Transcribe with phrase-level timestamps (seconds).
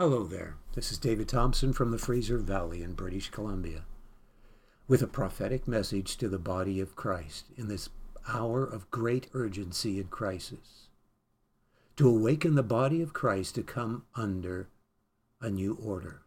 [0.00, 0.54] Hello there.
[0.76, 3.82] This is David Thompson from the Fraser Valley in British Columbia
[4.86, 7.88] with a prophetic message to the body of Christ in this
[8.28, 10.86] hour of great urgency and crisis.
[11.96, 14.68] To awaken the body of Christ to come under
[15.40, 16.22] a new order.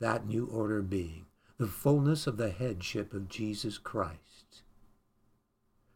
[0.00, 1.24] That new order being
[1.56, 4.60] the fullness of the headship of Jesus Christ.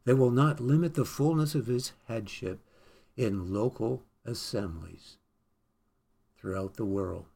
[0.07, 2.61] They will not limit the fullness of his headship
[3.19, 5.19] in local assemblies
[6.43, 7.27] throughout the world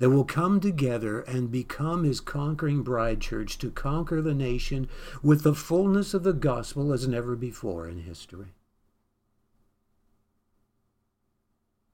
[0.00, 4.88] that will come together and become his conquering bride church to conquer the nation
[5.22, 8.54] with the fullness of the gospel as never before in history.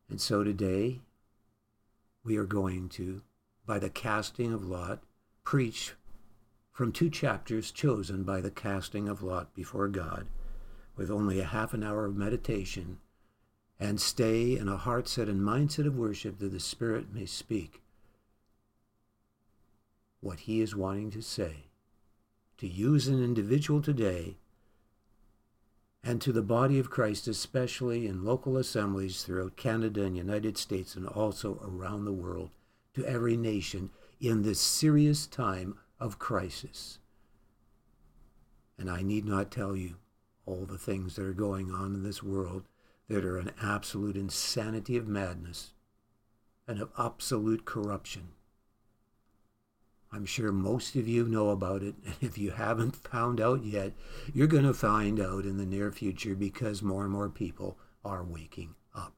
[0.09, 1.01] And so today,
[2.23, 3.23] we are going to,
[3.67, 5.03] by the casting of lot,
[5.43, 5.95] preach
[6.71, 10.29] from two chapters chosen by the casting of lot before God,
[10.95, 12.99] with only a half an hour of meditation,
[13.79, 17.83] and stay in a heart set and mindset of worship that the Spirit may speak
[20.21, 21.67] what He is wanting to say
[22.59, 24.37] to you as an individual today
[26.03, 30.95] and to the body of Christ, especially in local assemblies throughout Canada and United States
[30.95, 32.51] and also around the world,
[32.95, 33.91] to every nation
[34.21, 36.99] in this serious time of crisis.
[38.79, 39.97] And I need not tell you
[40.47, 42.63] all the things that are going on in this world
[43.09, 45.73] that are an absolute insanity of madness
[46.67, 48.29] and of absolute corruption.
[50.13, 51.95] I'm sure most of you know about it.
[52.05, 53.93] And if you haven't found out yet,
[54.33, 58.25] you're going to find out in the near future because more and more people are
[58.25, 59.15] waking up.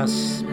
[0.04, 0.43] paz.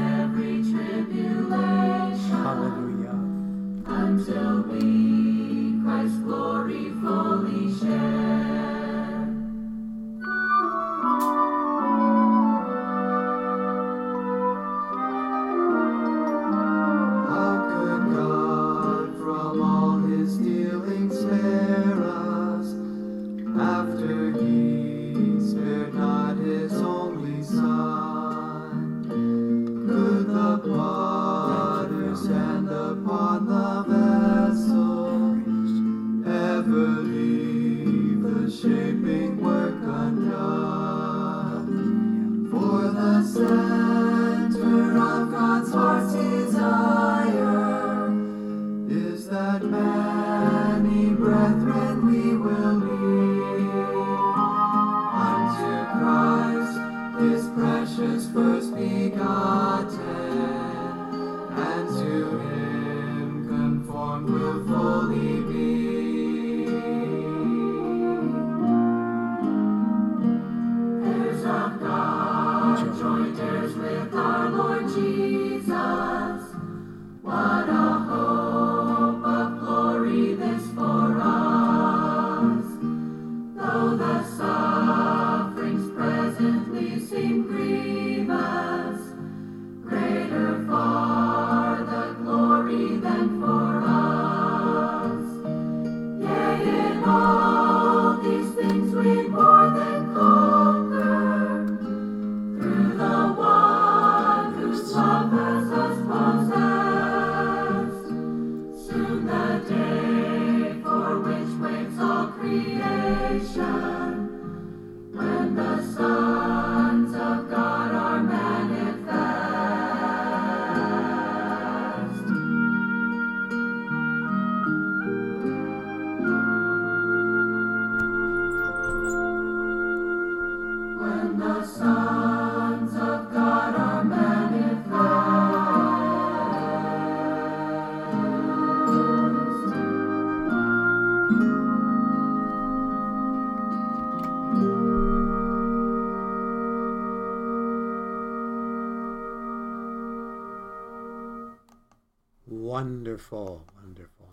[153.21, 154.29] Wonderful, wonderful.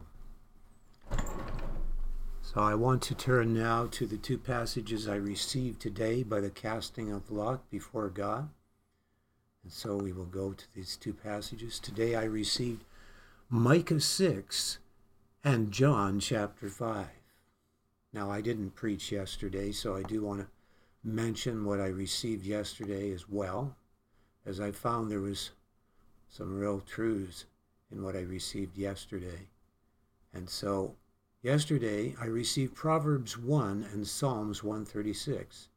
[2.41, 6.49] So I want to turn now to the two passages I received today by the
[6.49, 8.49] casting of lot before God.
[9.63, 11.79] And so we will go to these two passages.
[11.79, 12.85] Today I received
[13.51, 14.79] Micah 6
[15.45, 17.09] and John chapter 5.
[18.15, 20.47] Now, I didn't preach yesterday, so I do want to
[21.05, 23.77] mention what I received yesterday as well,
[24.47, 25.51] as I found there was
[26.31, 27.45] some real truths
[27.91, 29.49] in what I received yesterday.
[30.33, 30.97] And so
[31.43, 35.69] Yesterday, I received Proverbs 1 and Psalms 136.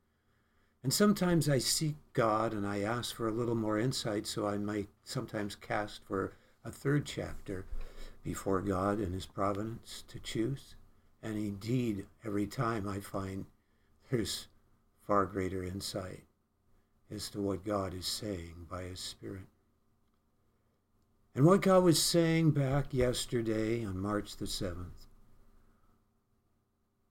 [0.81, 4.57] And sometimes I seek God and I ask for a little more insight, so I
[4.57, 6.33] might sometimes cast for
[6.65, 7.65] a third chapter
[8.23, 10.73] before God and His providence to choose.
[11.21, 13.45] And indeed, every time I find
[14.09, 14.47] there's
[15.05, 16.23] far greater insight
[17.11, 19.50] as to what God is saying by His Spirit.
[21.33, 25.07] And what God was saying back yesterday on March the 7th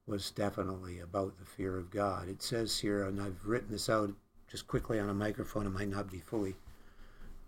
[0.06, 2.28] was definitely about the fear of God.
[2.28, 4.12] It says here, and I've written this out
[4.46, 6.56] just quickly on a microphone, it might not be fully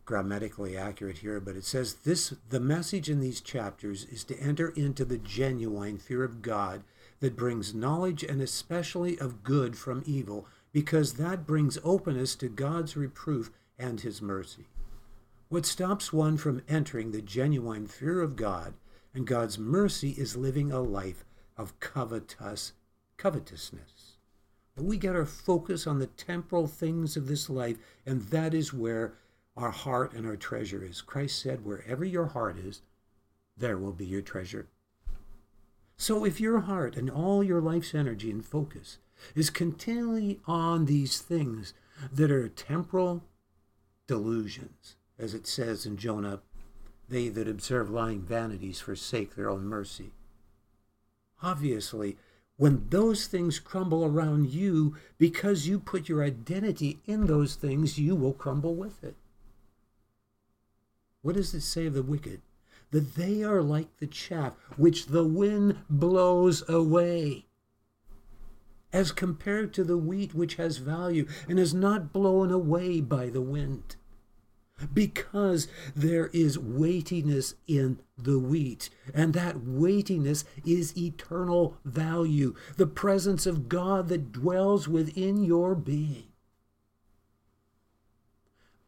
[0.06, 4.70] grammatically accurate here, but it says this the message in these chapters is to enter
[4.70, 6.84] into the genuine fear of God
[7.20, 12.96] that brings knowledge and especially of good from evil, because that brings openness to God's
[12.96, 14.68] reproof and his mercy.
[15.52, 18.73] What stops one from entering the genuine fear of God
[19.12, 21.26] and God's mercy is living a life
[21.59, 22.73] of covetous,
[23.18, 24.16] covetousness.
[24.75, 28.73] But we get our focus on the temporal things of this life, and that is
[28.73, 29.12] where
[29.54, 31.02] our heart and our treasure is.
[31.02, 32.80] Christ said, Wherever your heart is,
[33.54, 34.68] there will be your treasure.
[35.99, 39.00] So if your heart and all your life's energy and focus
[39.35, 41.75] is continually on these things
[42.11, 43.25] that are temporal
[44.06, 46.40] delusions, as it says in Jonah,
[47.08, 50.10] they that observe lying vanities forsake their own mercy.
[51.40, 52.16] Obviously,
[52.56, 58.16] when those things crumble around you, because you put your identity in those things, you
[58.16, 59.14] will crumble with it.
[61.22, 62.42] What does it say of the wicked?
[62.90, 67.46] That they are like the chaff which the wind blows away,
[68.92, 73.40] as compared to the wheat which has value and is not blown away by the
[73.40, 73.96] wind
[74.92, 83.46] because there is weightiness in the wheat, and that weightiness is eternal value, the presence
[83.46, 86.28] of God that dwells within your being.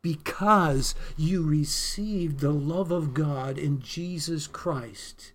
[0.02, 5.32] Because you received the love of God in Jesus Christ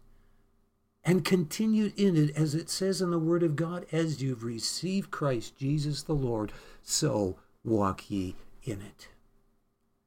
[1.03, 5.09] and continued in it, as it says in the Word of God, as you've received
[5.09, 6.51] Christ Jesus the Lord,
[6.83, 9.07] so walk ye in it.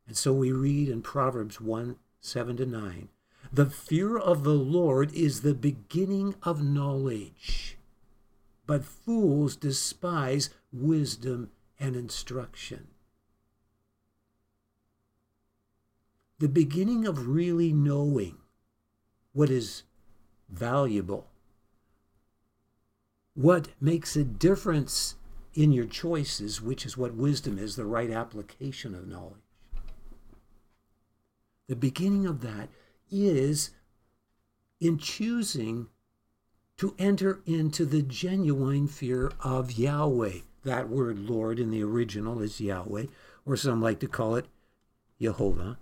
[0.06, 3.09] And so we read in Proverbs 1 7 to 9
[3.52, 7.76] The fear of the Lord is the beginning of knowledge,
[8.66, 12.88] but fools despise wisdom and instruction.
[16.38, 18.38] The beginning of really knowing
[19.32, 19.85] what is
[20.49, 21.28] valuable,
[23.35, 25.14] what makes a difference
[25.54, 29.41] in your choices, which is what wisdom is the right application of knowledge
[31.69, 32.69] the beginning of that
[33.11, 33.71] is
[34.81, 35.88] in choosing
[36.76, 40.38] to enter into the genuine fear of Yahweh.
[40.64, 43.07] That word Lord in the original is Yahweh,
[43.47, 44.47] or some like to call it
[45.21, 45.78] Jehovah.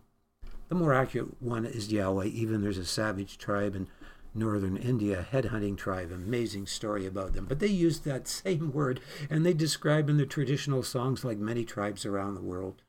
[0.68, 2.26] The more accurate one is Yahweh.
[2.26, 3.88] Even there's a savage tribe in
[4.34, 7.46] northern India, headhunting tribe, amazing story about them.
[7.46, 11.64] But they used that same word and they describe in the traditional songs like many
[11.64, 12.82] tribes around the world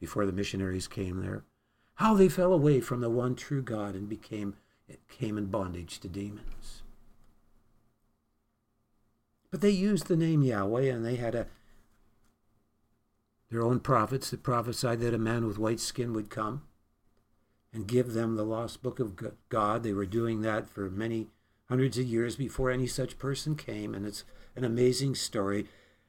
[0.00, 1.44] before the missionaries came there
[1.96, 4.56] how they fell away from the one true God and became
[5.08, 6.82] came in bondage to demons.
[9.50, 11.46] But they used the name Yahweh and they had a
[13.50, 16.62] their own prophets that prophesied that a man with white skin would come
[17.72, 19.14] and give them the lost book of
[19.48, 19.82] God.
[19.82, 21.28] They were doing that for many
[21.68, 24.24] hundreds of years before any such person came, and it's
[24.56, 25.66] an amazing story.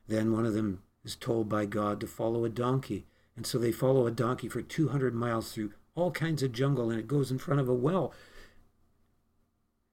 [0.08, 3.06] Then one of them is told by God to follow a donkey
[3.38, 7.00] and so they follow a donkey for 200 miles through all kinds of jungle, and
[7.00, 8.12] it goes in front of a well.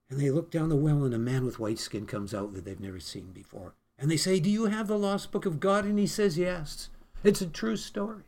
[0.08, 2.64] And they look down the well, and a man with white skin comes out that
[2.64, 3.74] they've never seen before.
[3.98, 5.84] And they say, Do you have the lost book of God?
[5.84, 6.88] And he says, Yes.
[7.22, 8.24] It's a true story.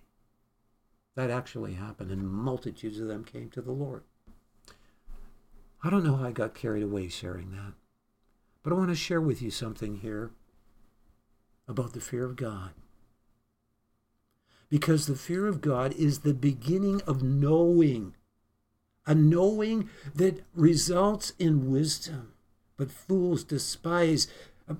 [1.16, 4.04] That actually happened, and multitudes of them came to the Lord.
[5.82, 7.72] I don't know how I got carried away sharing that,
[8.62, 10.30] but I want to share with you something here
[11.66, 12.72] about the fear of God
[14.68, 18.14] because the fear of God is the beginning of knowing
[19.06, 22.32] a knowing that results in wisdom.
[22.76, 24.26] But fools despise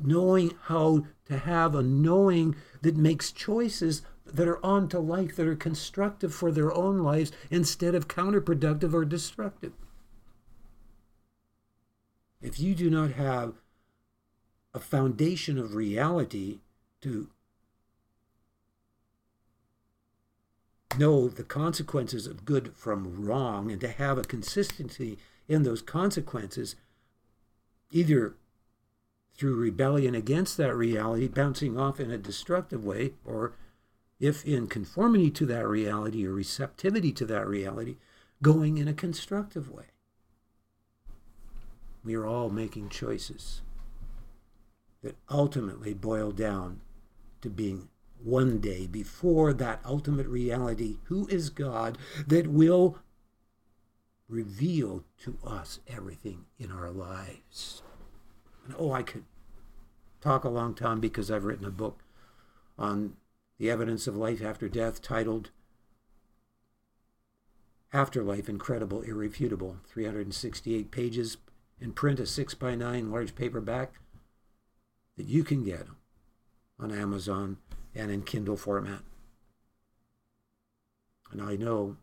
[0.03, 5.47] knowing how to have a knowing that makes choices that are on to life, that
[5.47, 9.73] are constructive for their own lives instead of counterproductive or destructive.
[12.43, 13.55] If you do not have
[14.75, 16.59] a foundation of reality
[17.01, 17.31] to
[20.99, 26.77] know the consequences of good from wrong and to have a consistency in those consequences,
[27.91, 28.35] either
[29.35, 33.53] through rebellion against that reality, bouncing off in a destructive way, or
[34.19, 37.97] if in conformity to that reality or receptivity to that reality,
[38.43, 39.87] going in a constructive way.
[42.03, 43.63] We are all making choices
[45.03, 46.81] that ultimately boil down
[47.43, 47.89] to being
[48.27, 52.99] one day before that ultimate reality, who is God, that will
[54.29, 57.83] reveal to us everything in our lives.
[58.65, 59.25] And oh, I could
[60.21, 62.03] talk a long time because I've written a book
[62.77, 63.15] on
[63.59, 65.51] the evidence of life after death titled
[67.93, 71.37] Afterlife Incredible, Irrefutable, 368 pages
[71.81, 73.93] in print, a 6 by 9 large paperback
[75.17, 75.87] that you can get
[76.79, 77.59] on Amazon
[77.97, 79.01] and in Kindle format.
[81.33, 81.97] And I know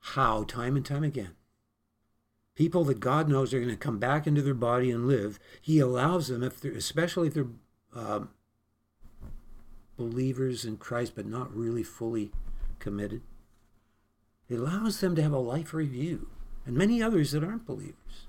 [0.00, 1.34] how, time and time again,
[2.54, 5.78] people that God knows are going to come back into their body and live, He
[5.78, 7.46] allows them, if especially if they're
[7.94, 8.30] um,
[9.96, 12.32] believers in Christ but not really fully
[12.78, 13.22] committed,
[14.48, 16.28] He allows them to have a life review,
[16.64, 18.26] and many others that aren't believers.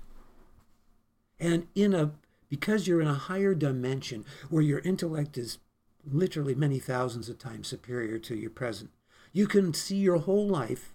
[1.40, 2.12] And in a
[2.48, 5.58] because you're in a higher dimension where your intellect is
[6.04, 8.90] literally many thousands of times superior to your present,
[9.32, 10.94] you can see your whole life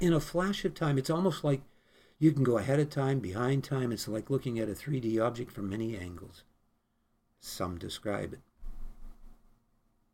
[0.00, 0.98] in a flash of time.
[0.98, 1.62] It's almost like
[2.18, 3.92] you can go ahead of time, behind time.
[3.92, 6.44] It's like looking at a 3D object from many angles.
[7.40, 8.40] Some describe it.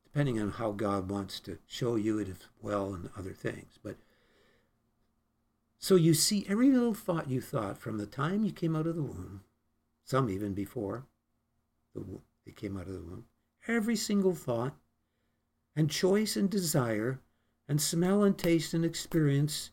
[0.04, 3.78] Depending on how God wants to show you it as well and other things.
[3.82, 3.96] But
[5.78, 8.94] so you see every little thought you thought from the time you came out of
[8.94, 9.42] the womb
[10.04, 11.06] some even before
[11.94, 13.26] they came out of the womb.
[13.68, 14.74] Every single thought
[15.76, 17.20] and choice and desire
[17.68, 19.70] and smell and taste and experience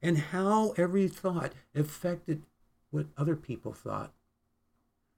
[0.00, 2.42] and how every thought affected
[2.90, 4.12] what other people thought.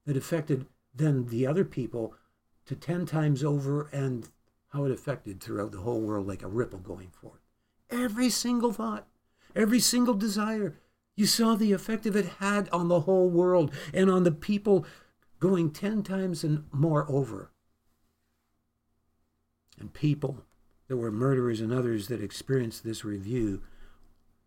[0.05, 2.13] It affected then the other people
[2.65, 4.29] to 10 times over and
[4.69, 7.39] how it affected throughout the whole world like a ripple going forth.
[7.89, 9.07] Every single thought,
[9.55, 10.77] every single desire,
[11.15, 14.85] you saw the effect of it had on the whole world and on the people
[15.39, 17.51] going 10 times and more over.
[19.79, 20.43] And people
[20.87, 23.61] that were murderers and others that experienced this review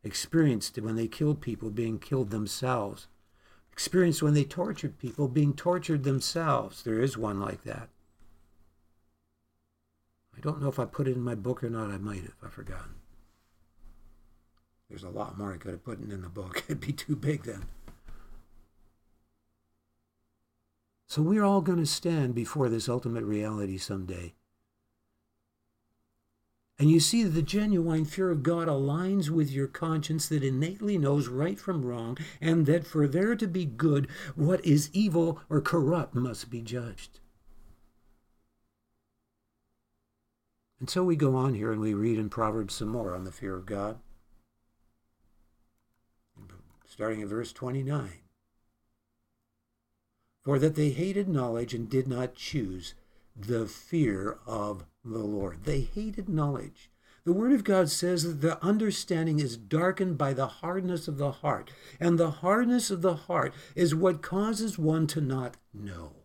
[0.02, 3.08] experienced it when they killed people being killed themselves,
[3.72, 6.82] experienced when they tortured people being tortured themselves.
[6.82, 7.88] There is one like that.
[10.36, 11.90] I don't know if I put it in my book or not.
[11.90, 12.36] I might have.
[12.44, 12.94] I've forgotten.
[14.88, 16.64] There's a lot more I could have put in the book.
[16.68, 17.64] It'd be too big then.
[21.06, 24.34] So we're all going to stand before this ultimate reality someday.
[26.78, 30.96] And you see that the genuine fear of God aligns with your conscience that innately
[30.96, 35.60] knows right from wrong, and that for there to be good, what is evil or
[35.60, 37.18] corrupt must be judged.
[40.78, 43.32] And so we go on here and we read in Proverbs some more on the
[43.32, 43.98] fear of God
[46.98, 48.10] starting in verse 29.
[50.44, 52.94] For that they hated knowledge and did not choose
[53.36, 55.62] the fear of the Lord.
[55.62, 56.90] They hated knowledge.
[57.22, 61.30] The Word of God says that the understanding is darkened by the hardness of the
[61.30, 66.17] heart, and the hardness of the heart is what causes one to not know.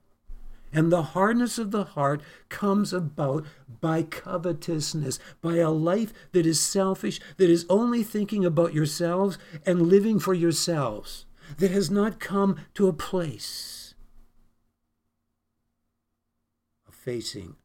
[0.73, 3.45] And the hardness of the heart comes about
[3.79, 9.83] by covetousness, by a life that is selfish, that is only thinking about yourselves and
[9.83, 11.25] living for yourselves,
[11.57, 13.93] that has not come to a place
[16.87, 17.55] of facing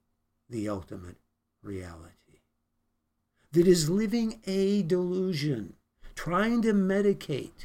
[0.51, 1.16] the ultimate
[1.62, 2.42] reality,
[3.53, 5.75] that is living a delusion,
[6.14, 7.64] trying to medicate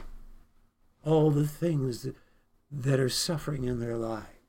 [1.03, 2.15] all the things that,
[2.71, 4.42] that are suffering in their lives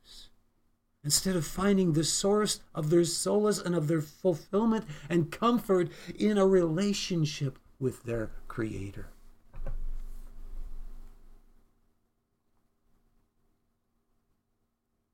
[1.05, 6.38] instead of finding the source of their solace and of their fulfillment and comfort in
[6.38, 9.09] a relationship with their Creator.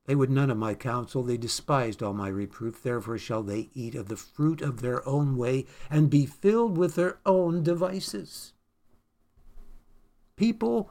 [0.07, 2.83] They would none of my counsel, they despised all my reproof.
[2.83, 6.97] Therefore shall they eat of the fruit of their own way and be filled with
[6.97, 8.53] their own devices.
[10.35, 10.91] People,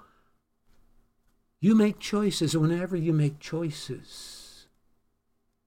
[1.59, 2.55] you make choices.
[2.55, 4.38] Whenever you make choices,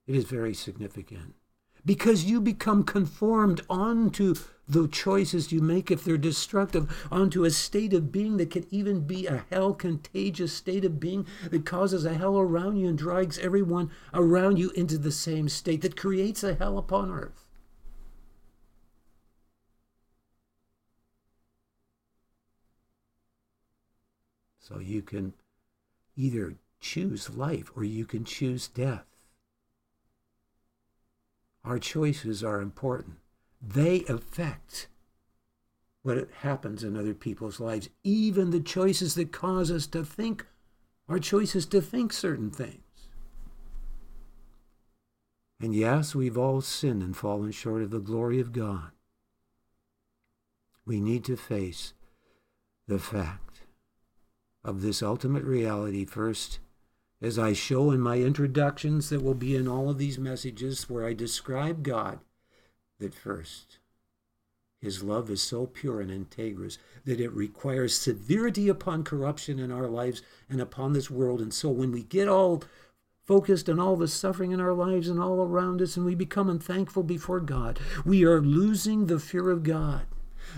[0.06, 1.34] it is very significant.
[1.84, 4.34] Because you become conformed onto
[4.68, 9.00] the choices you make if they're destructive onto a state of being that can even
[9.00, 13.38] be a hell contagious state of being that causes a hell around you and drags
[13.38, 17.44] everyone around you into the same state that creates a hell upon earth.
[24.60, 25.34] So you can
[26.16, 29.11] either choose life or you can choose death
[31.64, 33.16] our choices are important.
[33.60, 34.88] They affect
[36.02, 37.88] what happens in other people's lives.
[38.02, 40.46] Even the choices that cause us to think
[41.08, 42.80] are choices to think certain things.
[45.60, 48.90] And yes, we've all sinned and fallen short of the glory of God.
[50.84, 51.94] We need to face
[52.88, 53.60] the fact
[54.64, 56.58] of this ultimate reality first
[57.22, 61.06] as I show in my introductions that will be in all of these messages where
[61.06, 62.18] I describe God,
[62.98, 63.78] that first,
[64.80, 69.86] his love is so pure and integrous that it requires severity upon corruption in our
[69.86, 71.40] lives and upon this world.
[71.40, 72.64] And so when we get all
[73.22, 76.50] focused on all the suffering in our lives and all around us and we become
[76.50, 80.06] unthankful before God, we are losing the fear of God.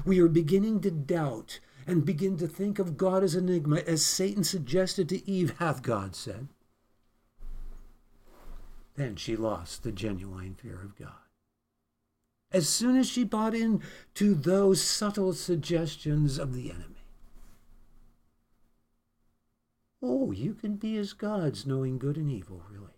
[0.07, 4.43] We are beginning to doubt and begin to think of God as enigma, as Satan
[4.43, 6.49] suggested to Eve, hath God said.
[8.97, 11.11] Then she lost the genuine fear of God.
[12.53, 13.83] As soon as she bought in
[14.15, 17.07] to those subtle suggestions of the enemy.
[20.01, 22.93] Oh, you can be as gods, knowing good and evil, really.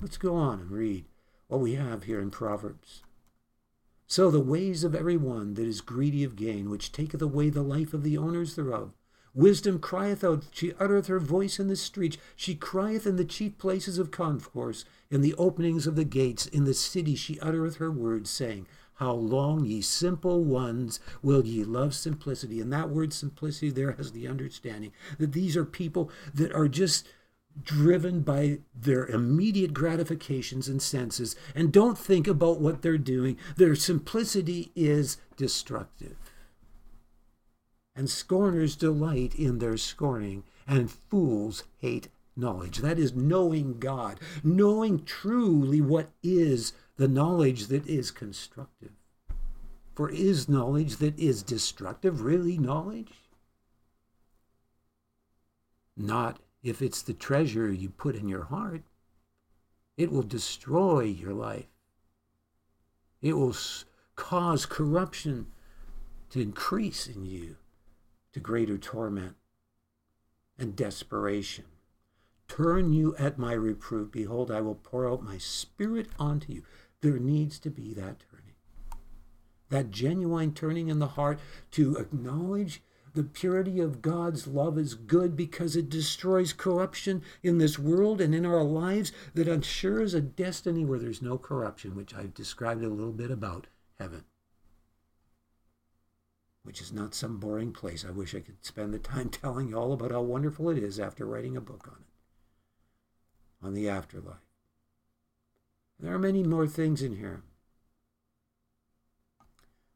[0.00, 1.06] Let's go on and read
[1.48, 3.02] what we have here in Proverbs.
[4.06, 7.62] So the ways of every one that is greedy of gain, which taketh away the
[7.62, 8.92] life of the owners thereof,
[9.34, 13.58] Wisdom crieth out, she uttereth her voice in the streets, she crieth in the chief
[13.58, 17.90] places of concourse, in the openings of the gates, in the city she uttereth her
[17.90, 22.60] words, saying, How long, ye simple ones, will ye love simplicity?
[22.60, 27.06] And that word simplicity there has the understanding that these are people that are just
[27.62, 33.36] driven by their immediate gratifications and senses and don't think about what they're doing.
[33.56, 36.16] Their simplicity is destructive
[37.98, 42.06] and scorners delight in their scorning, and fools hate
[42.36, 42.78] knowledge.
[42.78, 48.92] That is knowing God, knowing truly what is the knowledge that is constructive.
[49.96, 53.14] For is knowledge that is destructive really knowledge?
[55.96, 58.82] Not if it's the treasure you put in your heart.
[59.96, 61.66] It will destroy your life.
[63.20, 63.56] It will
[64.14, 65.48] cause corruption
[66.30, 67.56] to increase in you
[68.38, 69.34] to greater torment
[70.56, 71.64] and desperation.
[72.46, 74.12] Turn you at my reproof.
[74.12, 76.62] Behold, I will pour out my spirit onto you.
[77.00, 78.54] There needs to be that turning,
[79.70, 81.40] that genuine turning in the heart
[81.72, 82.80] to acknowledge
[83.12, 88.34] the purity of God's love is good because it destroys corruption in this world and
[88.34, 92.88] in our lives that ensures a destiny where there's no corruption, which I've described a
[92.88, 93.66] little bit about
[93.98, 94.24] heaven
[96.68, 98.04] which is not some boring place.
[98.06, 101.00] I wish I could spend the time telling you all about how wonderful it is
[101.00, 104.36] after writing a book on it, on the afterlife.
[105.98, 107.40] There are many more things in here.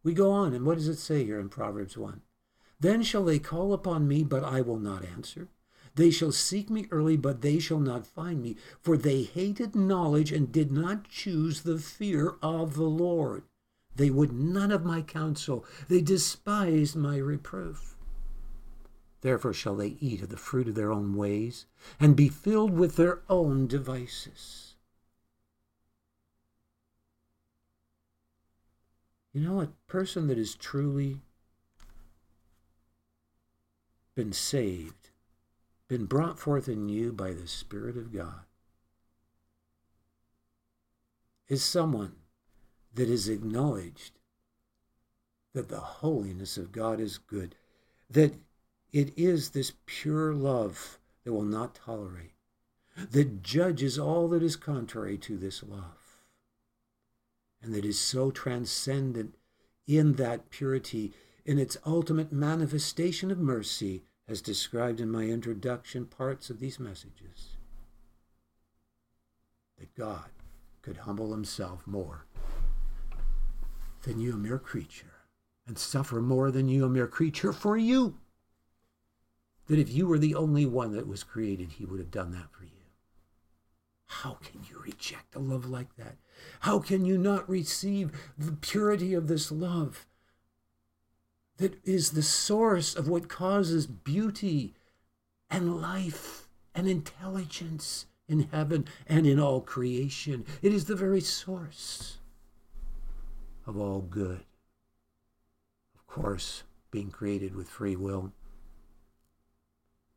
[0.02, 2.22] We go on, and what does it say here in Proverbs 1?
[2.80, 5.48] Then shall they call upon me, but I will not answer.
[5.94, 10.32] They shall seek me early, but they shall not find me, for they hated knowledge
[10.32, 13.42] and did not choose the fear of the Lord.
[13.94, 15.64] They would none of my counsel.
[15.88, 17.96] They despised my reproof.
[19.20, 21.66] Therefore shall they eat of the fruit of their own ways
[22.00, 24.74] and be filled with their own devices.
[29.32, 31.20] You know, a person that has truly
[34.14, 35.10] been saved,
[35.88, 38.44] been brought forth in you by the Spirit of God,
[41.48, 42.16] is someone
[42.94, 44.18] that is acknowledged
[45.54, 47.54] that the holiness of God is good,
[48.10, 48.34] that
[48.92, 52.32] it is this pure love that will not tolerate,
[53.10, 56.18] that judges all that is contrary to this love,
[57.62, 59.34] and that is so transcendent
[59.86, 61.12] in that purity,
[61.44, 67.56] in its ultimate manifestation of mercy as described in my introduction parts of these messages,
[69.78, 70.30] that God
[70.82, 72.26] could humble himself more
[74.02, 75.26] than you, a mere creature,
[75.66, 78.18] and suffer more than you, a mere creature, for you.
[79.66, 82.50] That if you were the only one that was created, he would have done that
[82.50, 82.70] for you.
[84.06, 86.16] How can you reject a love like that?
[86.60, 90.06] How can you not receive the purity of this love
[91.56, 94.74] that is the source of what causes beauty
[95.48, 100.44] and life and intelligence in heaven and in all creation?
[100.60, 102.18] It is the very source
[103.66, 104.44] of all good.
[105.94, 108.32] Of course, being created with free will,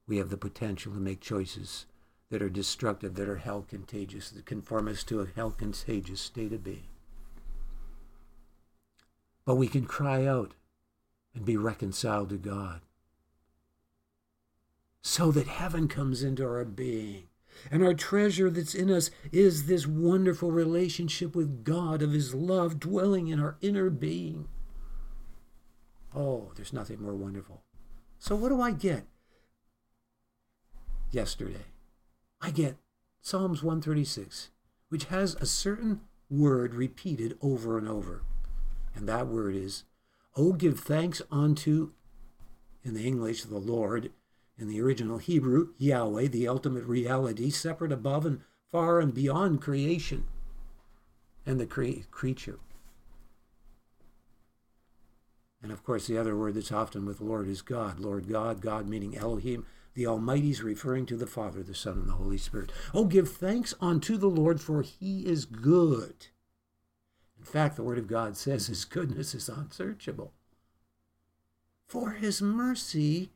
[0.08, 1.86] we have the potential to make choices
[2.30, 6.54] that are destructive, that are hell contagious, that conform us to a hell contagious state
[6.54, 6.88] of being.
[9.46, 10.54] But we can cry out
[11.34, 12.82] and be reconciled to God
[15.02, 17.26] so that heaven comes into our being.
[17.72, 22.80] And our treasure that's in us is this wonderful relationship with God of His love
[22.80, 24.48] dwelling in our inner being.
[26.15, 27.63] Oh, there's nothing more wonderful.
[28.20, 29.06] So, what do I get
[31.12, 31.65] yesterday?
[32.41, 32.78] I get
[33.22, 34.50] Psalms 136,
[34.89, 38.24] which has a certain word repeated over and over.
[38.96, 39.84] And that word is,
[40.36, 41.91] Oh, give thanks unto,
[42.84, 44.12] in the English, the Lord,
[44.58, 48.41] in the original Hebrew, Yahweh, the ultimate reality, separate above and
[48.72, 50.26] far and beyond creation
[51.46, 52.60] and the cre- creature.
[55.62, 58.00] And of course, the other word that's often with Lord is God.
[58.00, 59.65] Lord God, God meaning Elohim,
[59.96, 62.72] the Almighty is referring to the Father, the Son, and the Holy Spirit.
[62.94, 66.28] Oh, give thanks unto the Lord, for he is good.
[67.39, 70.34] In fact, the Word of God says his goodness is unsearchable.
[71.88, 73.32] For his mercy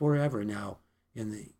[0.00, 0.42] forever.
[0.42, 0.78] Now,
[1.14, 1.52] in the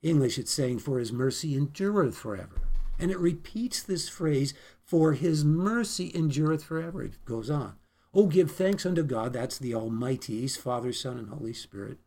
[0.00, 2.62] English, it's saying, for his mercy endureth forever.
[2.98, 7.02] And it repeats this phrase, for his mercy endureth forever.
[7.02, 7.74] It goes on.
[8.14, 11.98] Oh, give thanks unto God, that's the Almighty's, Father, Son, and Holy Spirit,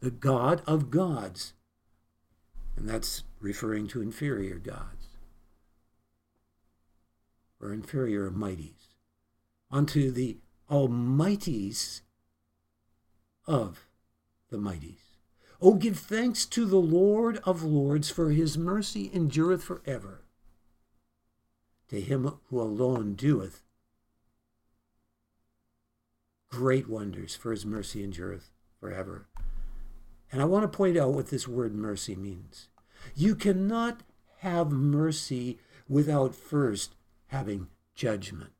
[0.00, 1.52] the God of gods.
[2.74, 5.06] And that's referring to inferior gods
[7.60, 8.88] or inferior mighties.
[9.70, 12.02] Unto the Almighty's
[13.46, 13.86] of
[14.52, 15.16] the mighties.
[15.60, 20.22] Oh, give thanks to the Lord of lords, for his mercy endureth forever.
[21.88, 23.62] To him who alone doeth
[26.48, 29.26] great wonders, for his mercy endureth forever.
[30.30, 32.68] And I want to point out what this word mercy means.
[33.14, 34.02] You cannot
[34.38, 36.94] have mercy without first
[37.28, 38.52] having judgment.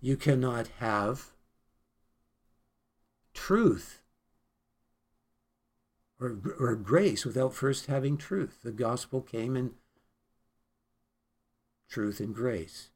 [0.00, 1.32] You cannot have
[3.34, 4.02] truth
[6.20, 8.58] or, or grace without first having truth.
[8.62, 9.72] The gospel came in
[11.88, 12.90] truth and grace.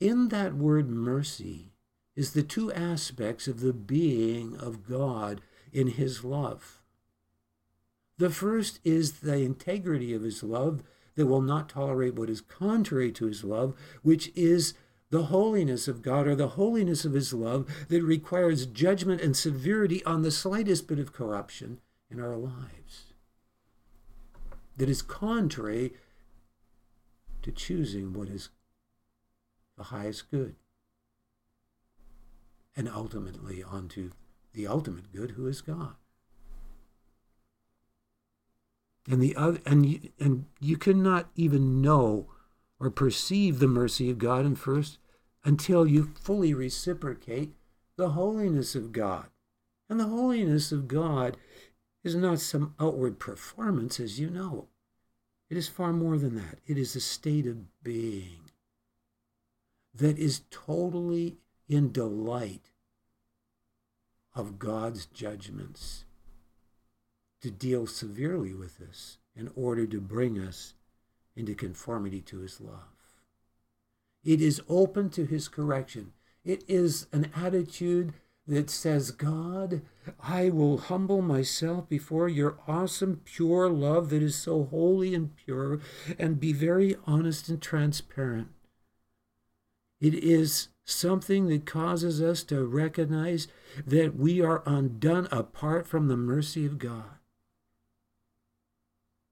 [0.00, 1.72] In that word mercy,
[2.20, 5.40] is the two aspects of the being of God
[5.72, 6.82] in his love.
[8.18, 10.82] The first is the integrity of his love
[11.14, 14.74] that will not tolerate what is contrary to his love, which is
[15.10, 20.04] the holiness of God or the holiness of his love that requires judgment and severity
[20.04, 23.12] on the slightest bit of corruption in our lives.
[24.76, 25.94] That is contrary
[27.42, 28.50] to choosing what is
[29.76, 30.54] the highest good
[32.76, 34.10] and ultimately onto
[34.52, 35.94] the ultimate good who is God.
[39.08, 42.28] And the other and you, and you cannot even know
[42.78, 44.98] or perceive the mercy of God and first
[45.44, 47.52] until you fully reciprocate
[47.96, 49.26] the holiness of God.
[49.88, 51.36] And the holiness of God
[52.04, 54.68] is not some outward performance, as you know.
[55.48, 56.58] It is far more than that.
[56.66, 58.50] It is a state of being
[59.94, 62.70] that is totally in delight
[64.34, 66.04] of God's judgments
[67.40, 70.74] to deal severely with us in order to bring us
[71.34, 72.99] into conformity to his love.
[74.24, 76.12] It is open to his correction.
[76.44, 78.12] It is an attitude
[78.46, 79.82] that says, God,
[80.20, 85.80] I will humble myself before your awesome, pure love that is so holy and pure,
[86.18, 88.48] and be very honest and transparent.
[90.00, 93.46] It is something that causes us to recognize
[93.86, 97.18] that we are undone apart from the mercy of God.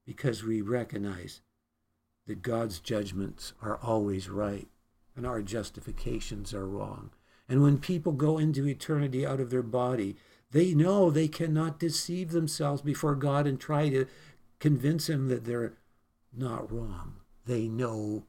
[0.07, 1.41] Because we recognize
[2.27, 4.69] that God's judgments are always right
[5.19, 7.11] and our justifications are wrong.
[7.49, 10.17] And when people go into eternity out of their body,
[10.53, 14.07] they know they cannot deceive themselves before God and try to
[14.61, 15.75] convince Him that they're
[16.33, 17.17] not wrong.
[17.45, 18.27] They know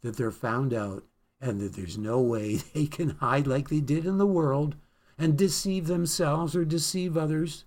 [0.00, 1.04] that they're found out
[1.40, 4.76] and that there's no way they can hide like they did in the world
[5.18, 7.64] and deceive themselves or deceive others.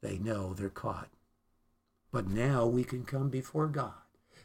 [0.00, 1.08] They know they're caught.
[2.12, 4.03] But now we can come before God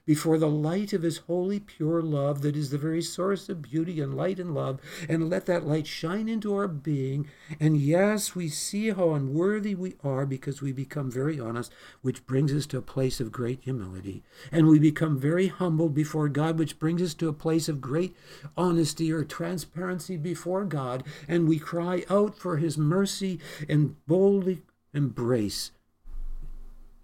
[0.10, 4.02] before the light of his holy, pure love that is the very source of beauty
[4.02, 7.28] and light and love, and let that light shine into our being.
[7.60, 12.52] And yes, we see how unworthy we are because we become very honest, which brings
[12.52, 14.24] us to a place of great humility.
[14.52, 18.16] And we become very humble before God, which brings us to a place of great
[18.58, 21.04] honesty or transparency before God.
[21.28, 25.70] And we cry out for his mercy and boldly embrace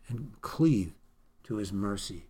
[0.10, 0.94] and cleave
[1.44, 2.26] to his mercy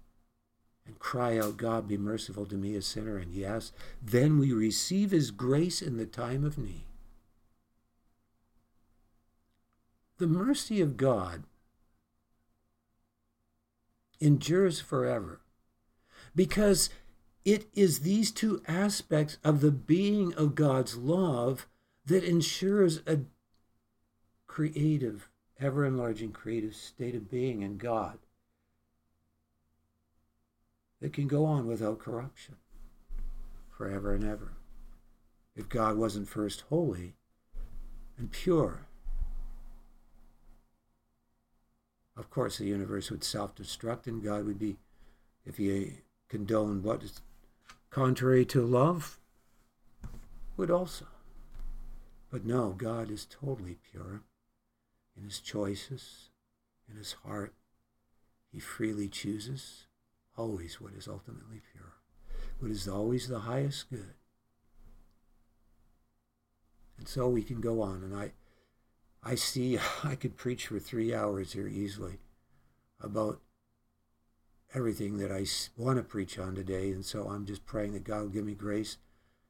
[0.86, 3.18] and cry out, God, be merciful to me, a sinner.
[3.18, 3.72] And yes,
[4.02, 6.86] then we receive his grace in the time of need.
[10.18, 11.44] The mercy of God
[14.22, 15.42] endures forever
[16.36, 16.90] because
[17.44, 21.68] it is these two aspects of the being of God's love
[22.06, 23.20] that ensures a
[24.48, 28.20] creative, ever enlarging creative state of being in God
[31.02, 32.56] that can go on without corruption
[33.70, 34.54] forever and ever.
[35.56, 37.14] If God wasn't first holy
[38.18, 38.88] and pure,
[42.18, 44.78] of course the universe would self destruct and God would be,
[45.46, 47.22] if he condoned what is
[47.90, 49.20] contrary to love,
[50.58, 51.06] would also.
[52.30, 54.24] But no, God is totally pure
[55.16, 56.30] in his choices,
[56.90, 57.54] in his heart.
[58.52, 59.85] He freely chooses
[60.38, 61.94] always what is ultimately pure,
[62.60, 64.16] what is always the highest good.
[66.98, 68.04] And so we can go on.
[68.04, 68.32] And I,
[69.24, 72.20] I see I could preach for three hours here easily
[73.02, 73.42] about
[74.74, 75.46] everything that I
[75.78, 76.92] want to preach on today.
[76.92, 78.98] And so I'm just praying that God will give me grace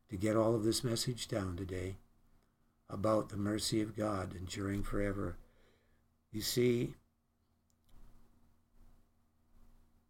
[0.10, 1.98] to get all of this message down today
[2.90, 5.38] about the mercy of God enduring forever.
[6.32, 6.94] You see,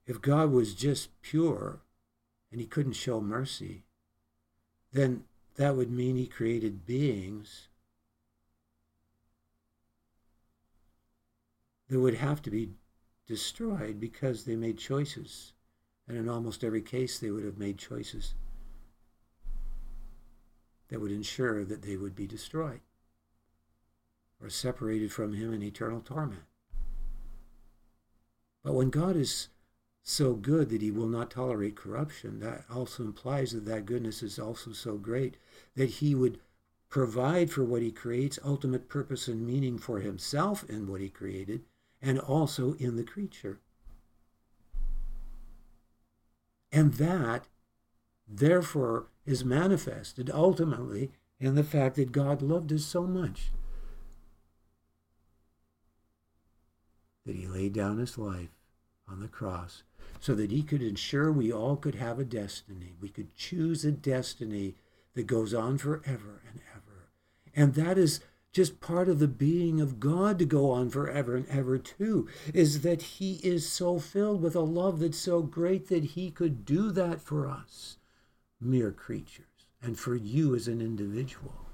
[0.06, 1.82] If God was just pure
[2.52, 3.84] and he couldn't show mercy,
[4.92, 5.24] then
[5.56, 7.68] that would mean he created beings
[11.90, 12.70] that would have to be
[13.28, 15.54] destroyed because they made choices.
[16.08, 18.36] And in almost every case, they would have made choices
[20.90, 22.82] that would ensure that they would be destroyed
[24.42, 26.44] or separated from him in eternal torment.
[28.64, 29.50] But when God is
[30.08, 34.38] so good that he will not tolerate corruption, that also implies that that goodness is
[34.38, 35.36] also so great
[35.76, 36.40] that he would
[36.90, 41.64] provide for what he creates ultimate purpose and meaning for himself in what he created
[42.04, 43.60] and also in the creature.
[46.72, 47.48] And that,
[48.28, 53.52] therefore, is manifested ultimately in the fact that God loved us so much
[57.26, 58.56] that he laid down his life
[59.10, 59.84] on the cross
[60.26, 62.96] so that he could ensure we all could have a destiny.
[63.00, 64.74] We could choose a destiny
[65.14, 67.12] that goes on forever and ever.
[67.56, 71.48] And that is just part of the being of God to go on forever and
[71.48, 76.04] ever, too, is that he is so filled with a love that's so great that
[76.04, 77.98] he could do that for us,
[78.60, 81.65] mere creatures, and for you as an individual.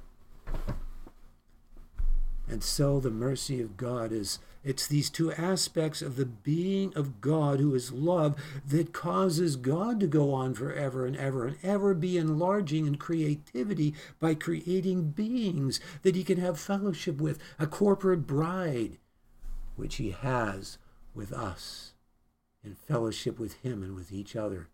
[2.52, 7.22] And so the mercy of God is it's these two aspects of the being of
[7.22, 8.36] God who is love
[8.68, 13.96] that causes God to go on forever and ever and ever be enlarging in creativity
[14.20, 18.98] by creating beings that he can have fellowship with, a corporate bride,
[19.78, 20.78] which he has
[21.16, 21.94] with us
[22.66, 24.68] in fellowship with him and with each other,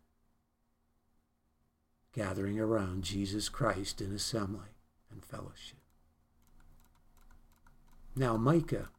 [2.12, 4.72] gathering around Jesus Christ in assembly
[5.12, 5.78] and fellowship.
[8.18, 8.90] Now, Micah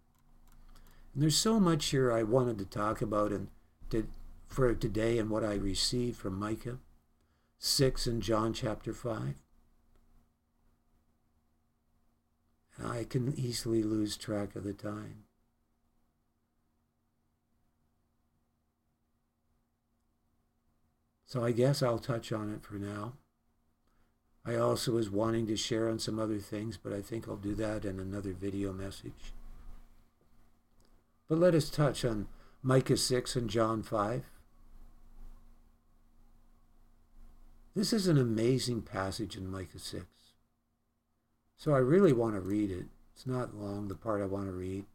[1.19, 3.49] and there's so much here I wanted to talk about and
[3.91, 4.07] to,
[4.47, 6.79] for today and what I received from Micah
[7.59, 9.35] 6 and John chapter 5.
[12.77, 15.25] And I can easily lose track of the time.
[21.27, 23.15] So I guess I'll touch on it for now.
[24.49, 27.55] I also was wanting to share on some other things, but I think I'll do
[27.57, 29.35] that in another video message.
[31.29, 32.29] But let us touch on
[32.63, 34.25] Micah 6 and John 5.
[37.77, 40.07] This is an amazing passage in Micah 6.
[41.59, 42.87] So I really want to read it.
[43.15, 44.87] It's not long, the part I want to read.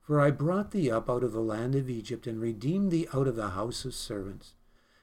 [0.00, 3.28] For I brought thee up out of the land of Egypt, and redeemed thee out
[3.28, 4.54] of the house of servants.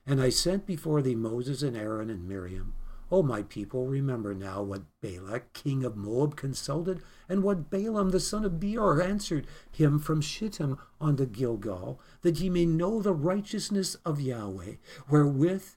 [0.05, 2.73] And I sent before thee Moses and Aaron and Miriam.
[3.10, 8.20] O my people, remember now what Balak, king of Moab, consulted, and what Balaam the
[8.20, 13.96] son of Beor answered him from Shittim unto Gilgal, that ye may know the righteousness
[14.04, 14.74] of Yahweh,
[15.10, 15.76] wherewith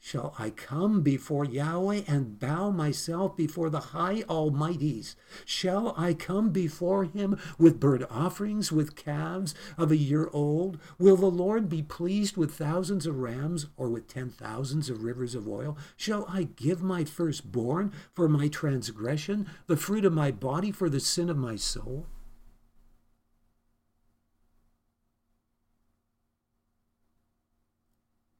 [0.00, 5.14] shall I come before Yahweh and bow myself before the high Almighties?
[5.44, 10.78] Shall I come before him with burnt offerings, with calves of a year old?
[10.98, 15.34] Will the Lord be pleased with thousands of rams or with ten thousands of rivers
[15.34, 15.76] of oil?
[15.96, 21.00] Shall I give my firstborn for my transgression, the fruit of my body for the
[21.00, 22.06] sin of my soul?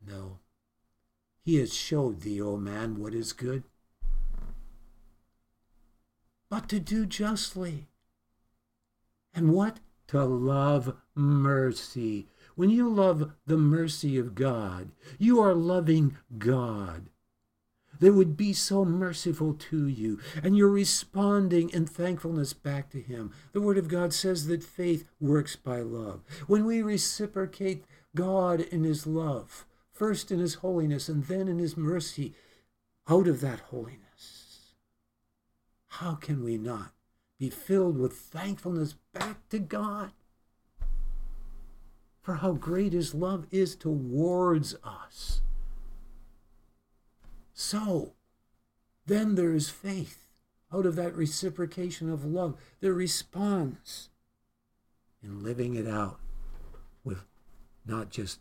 [0.06, 0.37] No.
[1.48, 3.62] He has showed thee, O man, what is good.
[6.50, 7.88] But to do justly.
[9.32, 9.78] And what?
[10.08, 12.26] To love mercy.
[12.54, 17.08] When you love the mercy of God, you are loving God
[17.98, 23.32] that would be so merciful to you, and you're responding in thankfulness back to Him.
[23.52, 26.20] The Word of God says that faith works by love.
[26.46, 29.64] When we reciprocate God in His love,
[29.98, 32.32] first in his holiness and then in his mercy
[33.08, 34.74] out of that holiness.
[35.88, 36.92] How can we not
[37.38, 40.12] be filled with thankfulness back to God
[42.22, 45.40] for how great his love is towards us?
[47.52, 48.12] So,
[49.06, 50.28] then there is faith
[50.72, 54.10] out of that reciprocation of love that responds
[55.22, 56.20] in living it out
[57.02, 57.24] with
[57.84, 58.38] not just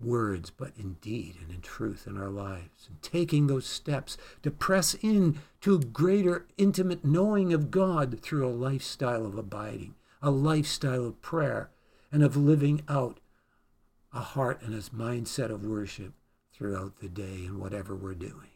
[0.00, 2.88] words, but in deed and in truth in our lives.
[2.88, 8.50] And taking those steps to press in to greater intimate knowing of God through a
[8.50, 11.70] lifestyle of abiding, a lifestyle of prayer,
[12.12, 13.18] and of living out
[14.12, 16.12] a heart and a mindset of worship
[16.52, 18.50] throughout the day and whatever we're doing.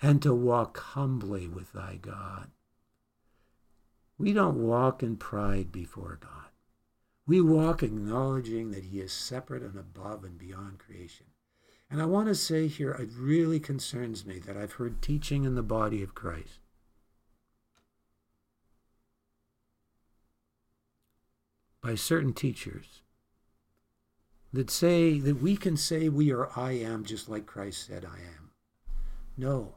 [0.00, 2.48] And to walk humbly with thy God.
[4.18, 6.43] We don't walk in pride before God.
[7.26, 11.26] We walk acknowledging that He is separate and above and beyond creation.
[11.90, 15.54] And I want to say here, it really concerns me that I've heard teaching in
[15.54, 16.58] the body of Christ.
[21.80, 23.02] By certain teachers
[24.52, 28.16] that say that we can say we are I am just like Christ said I
[28.16, 28.50] am.
[29.36, 29.74] No,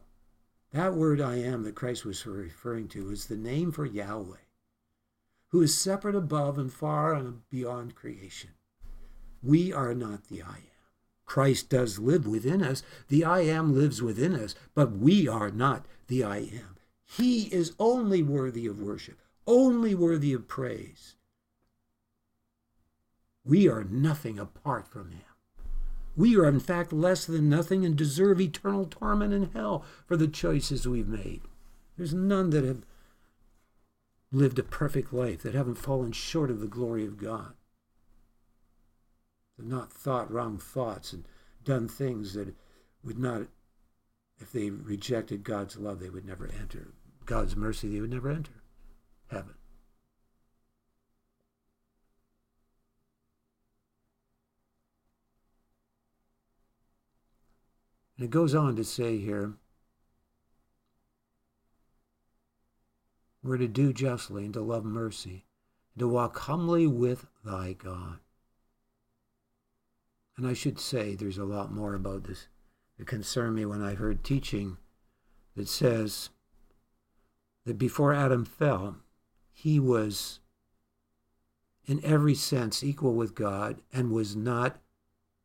[0.71, 4.37] that word I am that Christ was referring to is the name for Yahweh
[5.49, 8.51] who is separate above and far and beyond creation.
[9.41, 10.77] We are not the I am.
[11.25, 12.83] Christ does live within us.
[13.09, 16.77] The I am lives within us, but we are not the I am.
[17.05, 21.15] He is only worthy of worship, only worthy of praise.
[23.45, 25.21] We are nothing apart from him.
[26.17, 30.27] We are, in fact, less than nothing and deserve eternal torment in hell for the
[30.27, 31.41] choices we've made.
[31.95, 32.83] There's none that have
[34.31, 37.53] lived a perfect life, that haven't fallen short of the glory of God,
[39.57, 41.25] that not thought wrong thoughts and
[41.63, 42.53] done things that
[43.03, 43.43] would not,
[44.39, 46.89] if they rejected God's love, they would never enter.
[47.25, 48.63] God's mercy, they would never enter
[49.27, 49.55] heaven.
[58.17, 59.53] And it goes on to say here,
[63.47, 65.45] We're to do justly and to love mercy,
[65.93, 68.19] and to walk humbly with thy God.
[70.35, 72.49] And I should say there's a lot more about this
[72.97, 74.75] that concerned me when I heard teaching
[75.55, 76.29] that says
[77.63, 78.97] that before Adam fell,
[79.53, 80.41] he was
[81.85, 84.81] in every sense equal with God and was not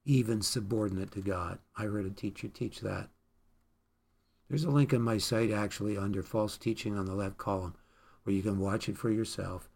[0.05, 1.61] even subordinate to God.
[1.79, 3.11] I heard a teacher teach that.
[4.49, 7.77] There's a link on my site actually under false teaching on the left column
[8.23, 9.69] where you can watch it for yourself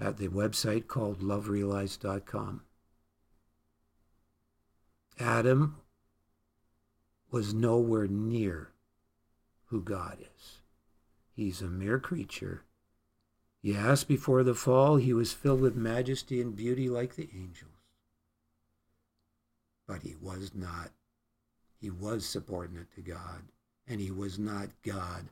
[0.00, 2.62] at the website called loverealized.com.
[5.18, 5.76] Adam
[7.30, 8.70] was nowhere near
[9.66, 10.58] who God is.
[11.32, 12.62] He's a mere creature.
[13.62, 17.70] Yes, before the fall, he was filled with majesty and beauty like the angels.
[19.86, 20.90] But he was not.
[21.80, 23.42] He was subordinate to God,
[23.86, 25.28] and he was not God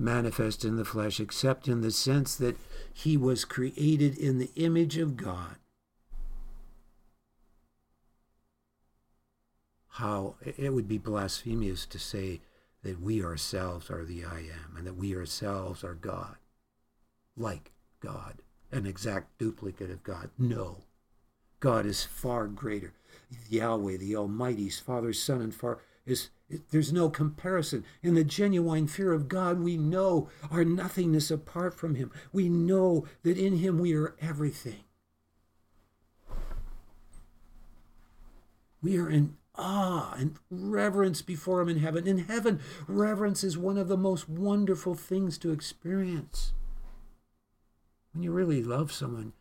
[0.00, 2.56] manifest in the flesh, except in the sense that
[2.92, 5.56] he was created in the image of God.
[10.00, 12.40] how it would be blasphemous to say
[12.82, 16.36] that we ourselves are the I am and that we ourselves are God,
[17.36, 18.40] like God,
[18.72, 20.30] an exact duplicate of God.
[20.38, 20.78] No.
[21.60, 22.94] God is far greater.
[23.50, 25.80] Yahweh, the Almighty's Father, Son, and Far
[26.10, 26.30] is
[26.70, 27.84] there's no comparison.
[28.02, 32.10] In the genuine fear of God, we know our nothingness apart from Him.
[32.32, 34.84] We know that in Him we are everything.
[38.82, 42.06] We are in awe and reverence before Him in heaven.
[42.06, 46.52] In heaven, reverence is one of the most wonderful things to experience.
[48.12, 49.34] When you really love someone,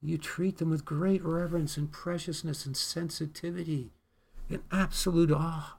[0.00, 3.92] you treat them with great reverence and preciousness and sensitivity
[4.50, 5.78] and absolute awe.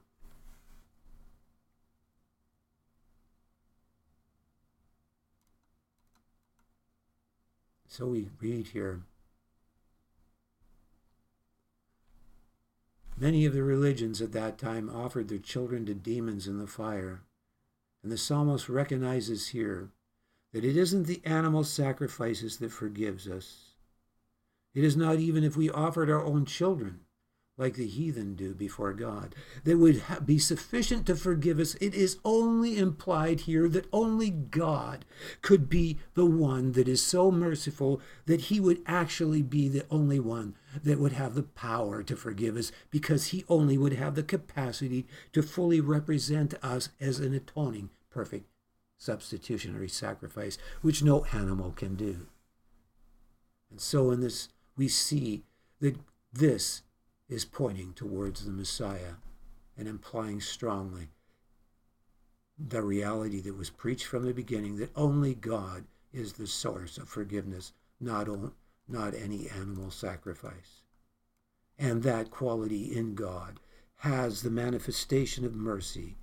[7.93, 9.03] So we read here
[13.15, 17.21] Many of the religions at that time offered their children to demons in the fire.
[18.01, 19.91] And the psalmist recognizes here
[20.53, 23.75] that it isn't the animal sacrifices that forgives us.
[24.73, 27.01] It is not even if we offered our own children
[27.55, 31.75] like the heathen do before God, that would be sufficient to forgive us.
[31.75, 35.05] It is only implied here that only God
[35.41, 40.19] could be the one that is so merciful that he would actually be the only
[40.19, 44.23] one that would have the power to forgive us because he only would have the
[44.23, 48.47] capacity to fully represent us as an atoning, perfect
[48.97, 52.27] substitutionary sacrifice, which no animal can do.
[53.69, 55.43] And so in this, we see
[55.81, 55.97] that
[56.31, 56.81] this
[57.33, 59.15] is pointing towards the Messiah
[59.75, 61.09] and implying strongly
[62.59, 67.09] the reality that was preached from the beginning that only God is the source of
[67.09, 68.27] forgiveness, not,
[68.87, 70.83] not any animal sacrifice.
[71.79, 73.59] And that quality in God
[73.97, 76.17] has the manifestation of mercy,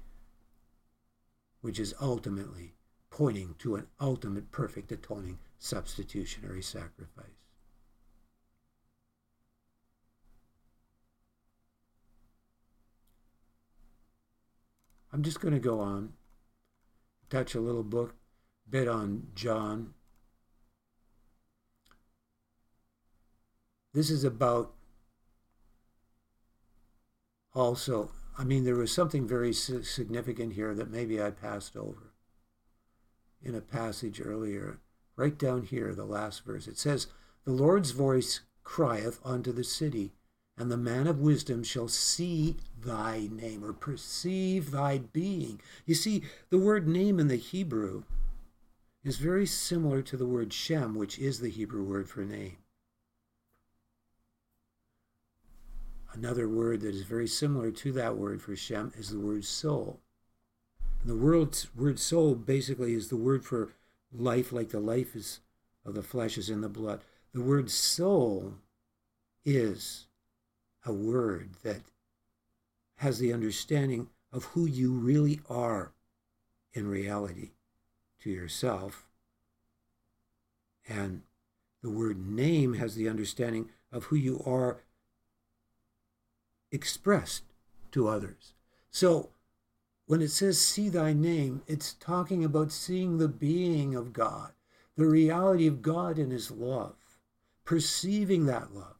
[1.60, 2.74] which is ultimately
[3.10, 7.39] pointing to an ultimate perfect atoning substitutionary sacrifice.
[15.12, 16.12] I'm just going to go on,
[17.28, 18.14] touch a little book,
[18.68, 19.94] bit on John.
[23.92, 24.72] This is about
[27.52, 32.12] also, I mean, there was something very significant here that maybe I passed over
[33.42, 34.78] in a passage earlier.
[35.16, 37.08] Right down here, the last verse, it says,
[37.44, 40.12] The Lord's voice crieth unto the city
[40.56, 45.60] and the man of wisdom shall see thy name or perceive thy being.
[45.86, 48.02] You see, the word name in the Hebrew
[49.02, 52.58] is very similar to the word Shem, which is the Hebrew word for name.
[56.12, 60.00] Another word that is very similar to that word for Shem is the word soul.
[61.00, 63.72] And the word, word soul basically is the word for
[64.12, 65.40] life, like the life is
[65.84, 67.00] of the flesh is in the blood.
[67.32, 68.54] The word soul
[69.44, 70.06] is
[70.84, 71.82] a word that
[72.96, 75.92] has the understanding of who you really are
[76.72, 77.50] in reality
[78.20, 79.06] to yourself.
[80.88, 81.22] And
[81.82, 84.82] the word name has the understanding of who you are
[86.70, 87.44] expressed
[87.92, 88.54] to others.
[88.90, 89.30] So
[90.06, 94.52] when it says see thy name, it's talking about seeing the being of God,
[94.96, 96.96] the reality of God in his love,
[97.64, 98.96] perceiving that love.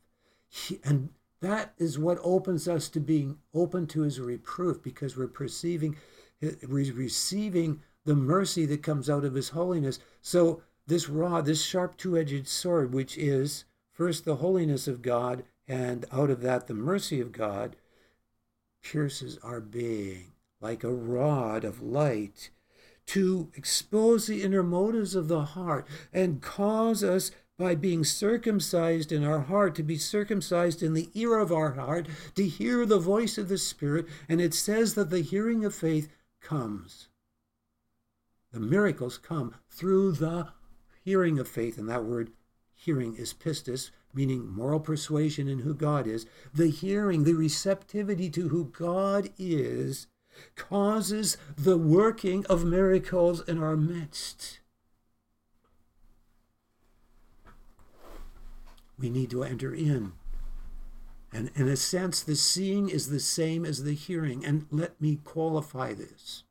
[0.48, 1.10] He, and
[1.40, 5.96] that is what opens us to being open to his reproof because we're perceiving,
[6.68, 9.98] we're receiving the mercy that comes out of his holiness.
[10.20, 15.44] So, this rod, this sharp two edged sword, which is first the holiness of God,
[15.68, 17.76] and out of that the mercy of God,
[18.82, 22.50] pierces our being like a rod of light
[23.06, 27.30] to expose the inner motives of the heart and cause us
[27.60, 32.08] by being circumcised in our heart, to be circumcised in the ear of our heart,
[32.34, 34.06] to hear the voice of the Spirit.
[34.30, 36.08] And it says that the hearing of faith
[36.40, 37.08] comes.
[38.50, 40.48] The miracles come through the
[41.04, 41.76] hearing of faith.
[41.76, 42.30] And that word
[42.74, 46.24] hearing is pistis, meaning moral persuasion in who God is.
[46.54, 50.06] The hearing, the receptivity to who God is,
[50.56, 54.59] causes the working of miracles in our midst.
[59.00, 60.12] We need to enter in.
[61.32, 64.44] And in a sense, the seeing is the same as the hearing.
[64.44, 66.44] And let me qualify this.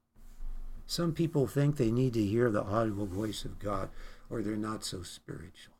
[0.85, 3.89] Some people think they need to hear the audible voice of God
[4.29, 5.73] or they're not so spiritual.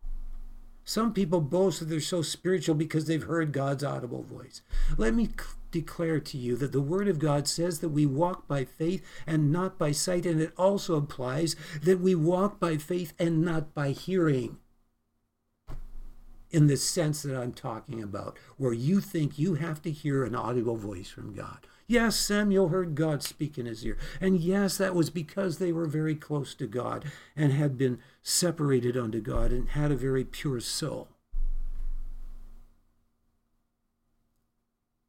[0.84, 4.64] Some people boast that they're so spiritual because they've heard God's audible voice.
[4.98, 5.30] Let me
[5.72, 9.52] declare to you that the Word of God says that we walk by faith and
[9.52, 13.92] not by sight, and it also applies that we walk by faith and not by
[13.92, 14.58] hearing.
[16.52, 20.36] In the sense that I'm talking about, where you think you have to hear an
[20.36, 21.68] audible voice from God.
[21.86, 23.98] Yes, Samuel heard God speak in his ear.
[24.22, 28.96] And yes, that was because they were very close to God and had been separated
[28.96, 31.08] unto God and had a very pure soul.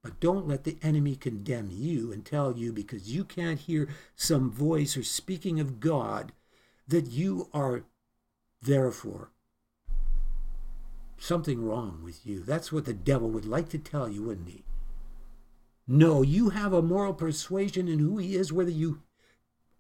[0.03, 4.51] But don't let the enemy condemn you and tell you because you can't hear some
[4.51, 6.33] voice or speaking of God
[6.89, 7.85] that you are
[8.63, 9.31] therefore
[11.31, 12.41] something wrong with you.
[12.41, 14.65] That's what the devil would like to tell you, wouldn't he?
[15.87, 19.03] No, you have a moral persuasion in who he is, whether you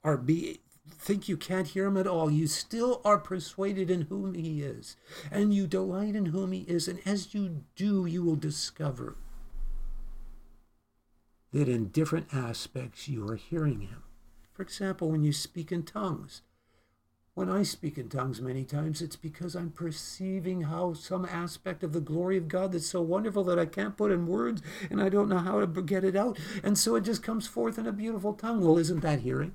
[0.05, 2.31] are be think you can't hear him at all.
[2.31, 4.97] You still are persuaded in whom he is,
[5.29, 9.17] and you delight in whom he is, and as you do, you will discover
[11.53, 14.05] that in different aspects you are hearing Him.
[14.53, 16.43] For example, when you speak in tongues.
[17.41, 21.95] When I speak in tongues many times, it's because I'm perceiving how some aspect of
[21.95, 24.61] the glory of God that's so wonderful that I can't put in words
[24.91, 26.39] and I don't know how to get it out.
[26.63, 28.61] And so it just comes forth in a beautiful tongue.
[28.61, 29.55] Well, isn't that hearing?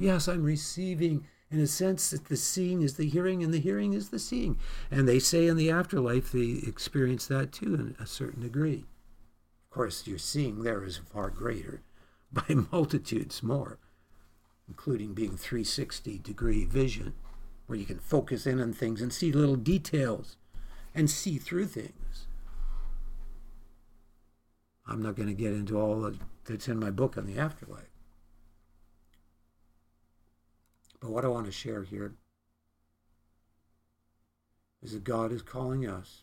[0.00, 3.92] Yes, I'm receiving in a sense that the seeing is the hearing and the hearing
[3.92, 4.58] is the seeing.
[4.90, 8.86] And they say in the afterlife they experience that too in a certain degree.
[9.70, 11.80] Of course, your seeing there is far greater
[12.32, 13.78] by multitudes more,
[14.68, 17.14] including being 360 degree vision,
[17.66, 20.36] where you can focus in on things and see little details
[20.94, 22.26] and see through things.
[24.86, 26.12] I'm not going to get into all
[26.44, 27.90] that's in my book on the afterlife.
[31.00, 32.14] But what I want to share here
[34.82, 36.22] is that God is calling us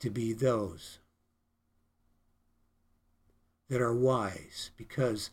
[0.00, 0.98] to be those
[3.68, 5.30] that are wise because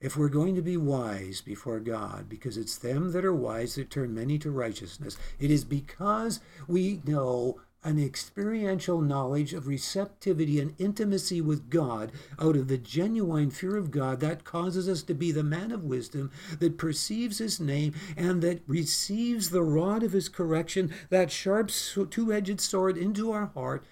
[0.00, 3.90] if we're going to be wise before God, because it's them that are wise that
[3.90, 10.74] turn many to righteousness, it is because we know an experiential knowledge of receptivity and
[10.78, 15.32] intimacy with God out of the genuine fear of God that causes us to be
[15.32, 20.28] the man of wisdom that perceives his name and that receives the rod of his
[20.28, 21.70] correction, that sharp
[22.10, 23.82] two edged sword into our heart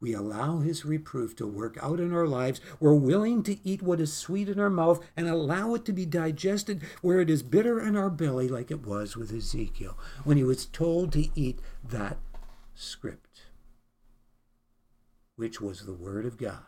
[0.00, 2.60] we allow his reproof to work out in our lives.
[2.78, 6.04] We're willing to eat what is sweet in our mouth and allow it to be
[6.04, 10.44] digested where it is bitter in our belly, like it was with Ezekiel when he
[10.44, 12.18] was told to eat that
[12.74, 13.42] script,
[15.36, 16.66] which was the Word of God.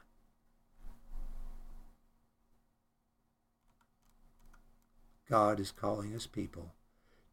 [5.28, 6.72] God is calling his people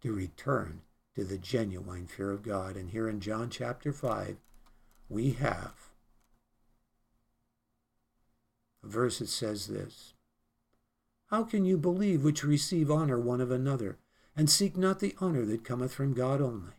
[0.02, 0.82] to return
[1.16, 2.76] to the genuine fear of God.
[2.76, 4.36] And here in John chapter 5,
[5.10, 5.74] we have
[8.84, 10.14] a verse that says this
[11.28, 13.98] How can you believe which receive honor one of another,
[14.36, 16.74] and seek not the honor that cometh from God only?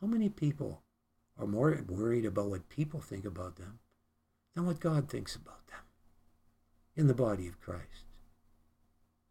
[0.00, 0.82] How many people
[1.38, 3.80] are more worried about what people think about them
[4.54, 5.80] than what God thinks about them
[6.96, 8.04] in the body of Christ?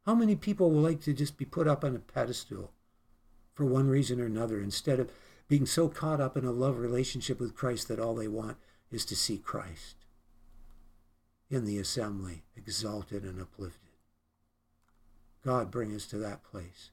[0.06, 2.72] How many people would like to just be put up on a pedestal
[3.54, 5.12] for one reason or another instead of
[5.48, 8.58] being so caught up in a love relationship with Christ that all they want
[8.92, 9.96] is to see Christ
[11.50, 13.92] in the assembly, exalted and uplifted.
[15.46, 16.92] God, bring us to that place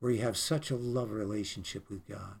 [0.00, 2.40] where you have such a love relationship with God.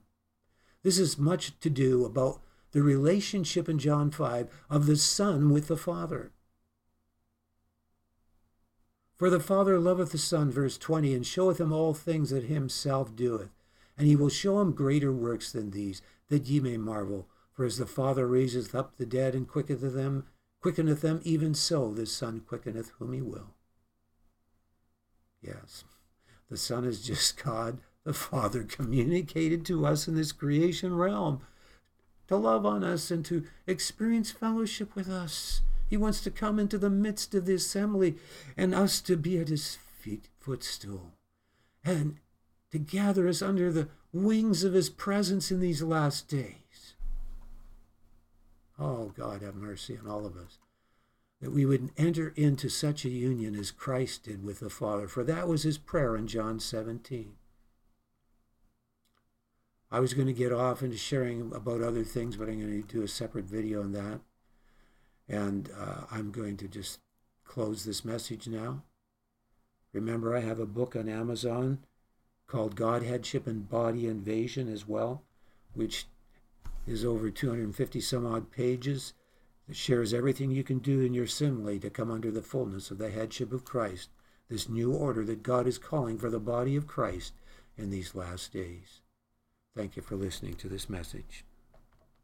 [0.82, 2.40] This is much to do about
[2.72, 6.32] the relationship in John 5 of the Son with the Father.
[9.16, 13.16] For the Father loveth the Son, verse 20, and showeth him all things that himself
[13.16, 13.55] doeth
[13.96, 17.28] and he will show him greater works than these, that ye may marvel.
[17.52, 20.26] For as the Father raiseth up the dead and quickeneth them,
[20.60, 23.54] quickeneth them, even so the Son quickeneth whom he will.
[25.40, 25.84] Yes,
[26.50, 31.40] the Son is just God, the Father, communicated to us in this creation realm
[32.28, 35.62] to love on us and to experience fellowship with us.
[35.88, 38.16] He wants to come into the midst of the assembly
[38.56, 41.12] and us to be at his feet footstool.
[41.84, 42.16] And
[42.70, 46.94] to gather us under the wings of his presence in these last days.
[48.78, 50.58] Oh, God, have mercy on all of us.
[51.40, 55.22] That we would enter into such a union as Christ did with the Father, for
[55.24, 57.34] that was his prayer in John 17.
[59.90, 62.88] I was going to get off into sharing about other things, but I'm going to
[62.88, 64.20] do a separate video on that.
[65.28, 67.00] And uh, I'm going to just
[67.44, 68.82] close this message now.
[69.92, 71.78] Remember, I have a book on Amazon
[72.46, 75.22] called Godheadship and Body Invasion as well,
[75.74, 76.06] which
[76.86, 79.12] is over 250 some odd pages
[79.66, 82.98] that shares everything you can do in your simile to come under the fullness of
[82.98, 84.10] the headship of Christ,
[84.48, 87.32] this new order that God is calling for the body of Christ
[87.76, 89.00] in these last days.
[89.74, 91.44] Thank you for listening to this message.